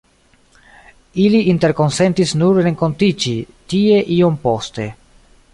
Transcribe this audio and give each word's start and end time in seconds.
Ili 1.25 1.41
interkonsentis 1.53 2.33
nur 2.43 2.63
renkontiĝi 2.71 3.37
tie 3.75 4.03
iom 4.19 4.45
poste. 4.49 4.93